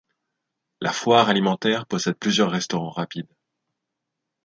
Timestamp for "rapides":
2.89-3.29